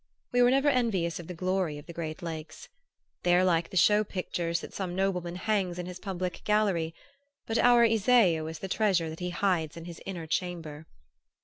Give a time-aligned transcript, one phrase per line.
[0.31, 2.69] We were never envious of the glory of the great lakes.
[3.21, 6.95] They are like the show pictures that some nobleman hangs in his public gallery;
[7.45, 10.87] but our Iseo is the treasure that he hides in his inner chamber.